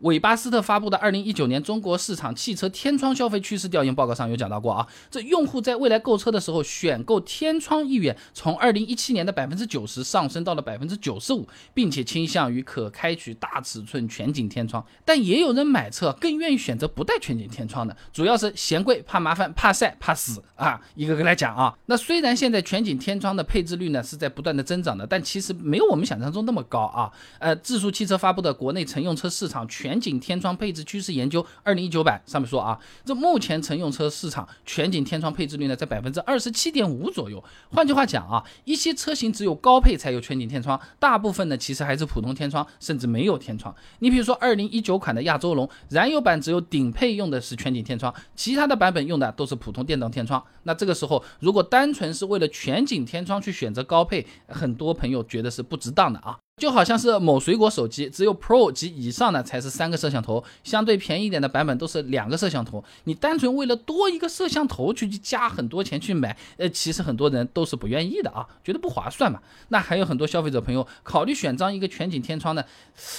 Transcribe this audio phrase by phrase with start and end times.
[0.00, 14.84] 韦巴斯特发布的二零一九年中国市场汽车天窗消费趋势调研报告上有讲到过啊，这用户在未来购车的时候选购天窗意愿从二零一七年的百分之九十上升到了百分之九十五，并且倾向于可开取大尺寸全景天窗。
[15.04, 20.80] 但也有人买车更愿意选择不带全景天窗的，主要是嫌贵、怕麻烦、怕晒、怕死啊。
[20.94, 27.10] 一个个来讲啊，那虽然现在全景天窗的配置率呢是在不断的增长的，但其实没有我们想象中那么高啊。
[27.40, 37.42] 呃，智数汽车发布的国内乘用车市场全全景天窗配置趋势研究二零一九版上面说啊，这目前乘用车市场全景天窗配置率呢在百分之二十七点五左右。
[37.70, 43.74] 换句话讲啊，一些车型只有高配才有全景天窗，大部分呢其实还是普通天窗，甚至没有天窗。
[44.00, 50.44] 你比如说二零一九款的亚洲龙燃油版只有顶配用的是全景天窗，其他的版本用的都是普通电动天窗。
[50.64, 56.36] 那这个时候如果单纯是为了全景天窗去选择高配，很多朋友觉得是不值当的啊。
[56.58, 62.84] 就好像是某水果手机，只有 Pro 及以上的才是三个摄像头，相对便宜一点的版本都是两个摄像头。
[63.04, 69.40] 你单纯为了多一个摄像头去加很多钱去买，呃，其实很多人都是不愿意的啊，觉得不划算嘛。
[69.68, 72.64] 那还有很多消费者朋友考虑选装一个全景天窗呢，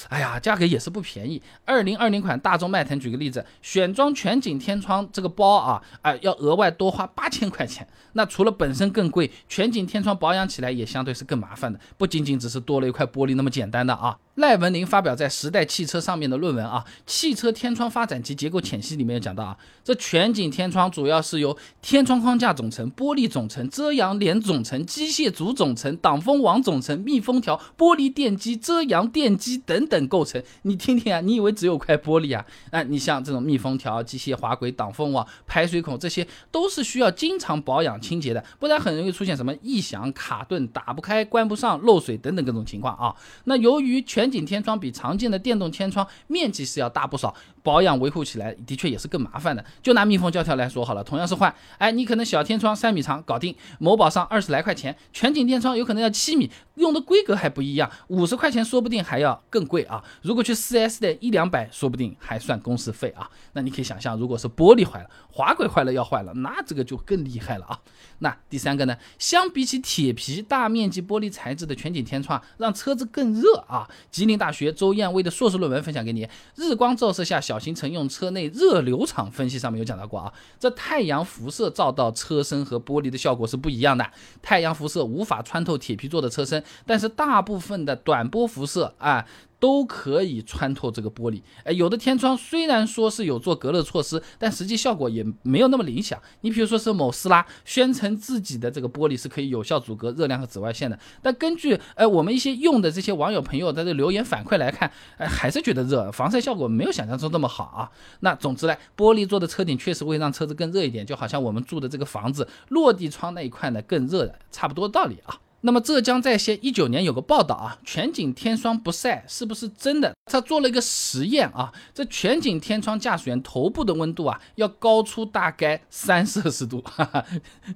[0.09, 1.41] 哎呀，价格也是不便宜。
[1.63, 7.87] 二零二零款大众迈腾举个例子，选装全景天窗这个包啊，啊，要额外多花八千块钱。
[8.13, 13.28] 那除了本身更贵，全景天窗保养起来也相对是更麻烦的，不仅仅只是多了一块玻璃。
[13.35, 14.17] 那么简单的啊。
[14.35, 30.41] 赖文林发表在《时代汽车》上面的论文啊，《汽车天窗发展及结构浅析》里面有讲到啊，这全景天窗主要是由天窗框架总成、玻璃总成、遮阳帘总成、机械组总成、挡风网总成、密封条、玻璃电机、遮阳电机等等构成。
[30.61, 32.45] 你听听啊，你以为只有块玻璃啊？
[32.71, 43.13] 哎，你像这种密封条、机械滑轨、挡风网、排水孔，这些都是需要经常保养清洁的，不然很容易出现什么异响、卡顿、打不开、关不上、漏水等等各种情况啊。
[43.45, 49.63] 那由于全景天窗比常见的电动天窗面积是要大不少，保养维护起来的确也是更麻烦的。
[49.81, 60.03] 就拿密封胶条来说好了，同样是换，哎，你可能小天窗三米长搞定，某宝上二十来块钱，全景天窗有可能要七米，用的规格还不一样，五十块钱说不定还要更贵啊。
[60.21, 63.29] 如果去四 S 店一两百，说不定还算工时费啊。
[63.53, 67.79] 那你可以想象，如果是玻璃坏了，滑轨坏了要换了，那这个就更厉害了啊。
[68.19, 73.87] 那第三个呢，相比起铁皮大面积玻璃材质的全景天窗，让车子更热啊。
[74.09, 84.05] 吉林大学周燕威的硕士论文分享给你，日光照射下小型乘用车内热流场分析上面有讲到过啊，这太阳辐射照到车身和玻璃的效果是不一样的，
[84.41, 89.25] 太阳辐射无法穿透铁皮做的车身，但是大部分的短波辐射啊。
[89.59, 96.19] 都可以穿透这个玻璃，哎，有的天窗虽然说是有做隔热措施，但实际效果也没有那么理想。
[96.41, 107.91] 你比如说是某斯拉宣称自己的这个玻璃是可以有效阻隔热量和紫外线的，但根据呃我们一些用的这些网友朋友的这留言反馈来看，哎，还是觉得热，防晒效果没有想象中那么好啊。
[108.21, 115.37] 那总之呢，玻璃做的车顶确实会让车子更热一点，就好像我们住的这个房子落地窗那一块呢更热的，差不多道理啊。
[115.61, 120.13] 那么浙江在线一九年有个报道啊，全景天窗不晒是不是真的？
[120.25, 127.25] 他做了一个实验啊，这全景天窗驾驶员头部的温度啊要高出大概三摄氏度，哈哈，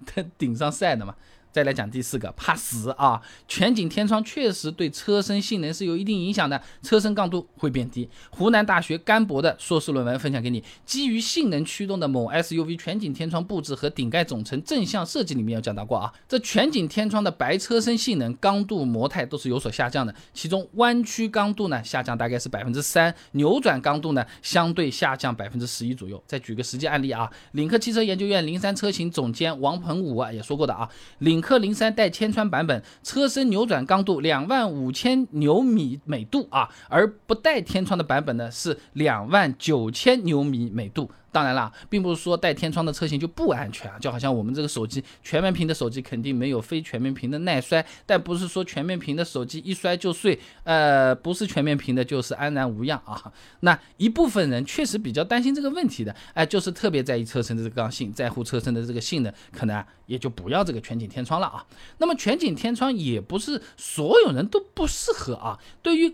[0.06, 1.16] 它顶上晒的嘛。
[1.54, 3.22] 再来讲第四个，怕死啊！
[3.48, 8.10] 全景天窗确实对车身性能是有一定影响的，车身刚度会变低。
[8.32, 26.20] 湖南大学甘博的硕士论文分享给你，基于性能驱动的某 SUV 全景天窗布置和顶盖总成正向设计里面有讲到过啊，这全景天窗的白车身性能、刚度、模态都是有所下降的，其中弯曲刚度呢下降大概是百分之三，扭转刚度呢相对下降百分之十一左右。
[26.26, 41.12] 再举个实际案例啊，领克汽车研究院零三车型总监王鹏武啊也说过的啊，领科零三带天窗版本，车身扭转刚度两万五千牛米每度啊，而不带天窗的版本呢是两万九千牛米每度。
[41.34, 53.34] 当然啦，并不是说带天窗的车型就不安全啊，就好像我们这个手机全面屏的手机肯定没有非全面屏的耐摔，但不是说全面屏的手机一摔就碎，呃，不是全面屏的就是安然无恙啊。
[53.62, 61.66] 那一部分人确实比较担心这个问题的，哎，就是特别在意车身的这个刚性，在乎车身的这个性能，可能也就不要这个全景天窗了啊。
[61.98, 66.14] 那么全景天窗也不是所有人都不适合啊，对于。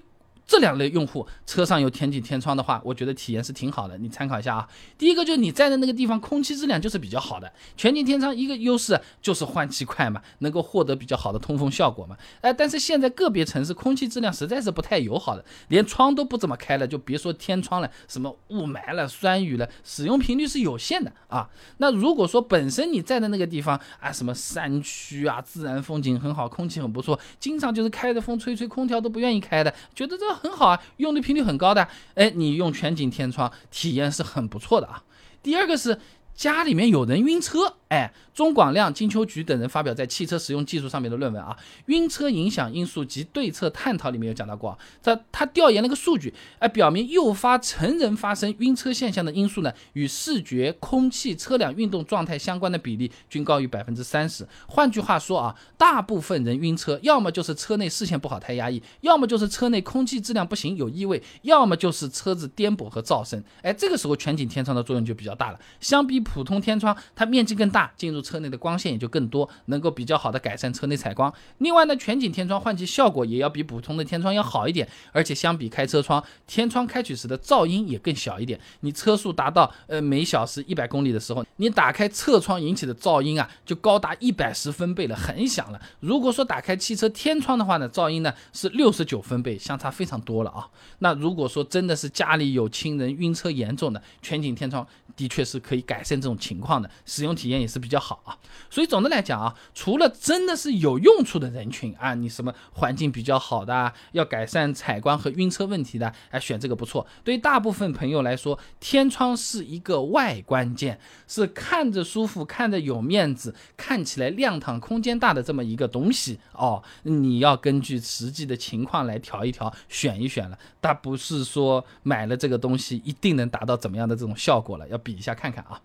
[0.49, 4.67] 这两类用户车上有天景天窗的话，我觉得体验是挺好的，你参考一下啊。
[4.97, 12.17] 第一个就是你在的那个地方空气质量就是比较好的，全景天窗一个优势就是换气快嘛，能够获得比较好的通风效果嘛。
[12.41, 21.47] 哎，但是现在个别城市空气质量实在是不太友好的，连窗都不怎么开了，就别说天窗了，什么雾霾了、酸雨了，使用频率是有限的啊。
[21.77, 30.38] 那如果说本身你在的那个地方啊，什么山区啊，自然风景很好，空气很不错，经常就是开着风吹吹空调都不愿意开的，觉得这。
[30.41, 35.03] 很好啊，用的频率很高的，哎，你用全景天窗体验是很不错的啊。
[35.41, 35.97] 第二个是
[36.39, 37.75] 家里面有人晕车。
[37.89, 41.57] 哎，钟广亮、金秋菊等人发表在汽车使用技术上面的论文啊，
[41.87, 54.47] 晕车影响因素及对策探讨里面有讲到过，这他调研了个数据，哎，表明诱发成人发生晕车现象的因素呢，与视觉、空气、车辆运动状态相关的比例均高于百分之三十。
[54.67, 63.43] 换句话说啊，大部分人晕车，要么就是车内视线不好太压抑，要么就是车内空气质量不行有异味，要么就是车子颠簸和噪声。
[63.63, 67.91] 哎，这个时候全景天窗的作用就比较大了，相比普通天窗，它面积更大。
[67.97, 71.33] 进入车内的光线也就更多，能够比较好的改善车内采光。
[71.57, 78.59] 另外呢，全景天窗换气效果也要比普通的天窗要好一点，而且相比开车窗，天窗开启时的噪音也更小一点。
[78.81, 85.81] 你车速达到呃每小时一百公里的时候，你打开侧窗引起的噪音啊，就高达一百十分贝了，很响了。
[85.99, 90.67] 如果说打开汽车天窗的话呢，噪音呢是六十九分贝，相差非常多了啊。
[90.99, 94.85] 那如果说真的是家里有亲人晕车严重的，全景天窗
[95.15, 98.37] 的确是可以改善这种情况的，使用体验也是比较好啊。
[98.69, 107.05] 所以总的来讲啊，除了真的是有用处的人群啊，你什么环境比较好的，要改善采光和晕车问题的，哎，选这个不错。
[107.23, 116.81] 对于大部分朋友来说，天窗是一个外观件，是看着舒服、看着有面子、看起来亮堂、空间大的这么一个东西哦。
[117.03, 120.57] 你要根据实际的情况来调一调、选一选了。
[120.81, 125.77] 它不是说买了这个东西一定能达到怎么样的这种效果了，要比一下看看啊。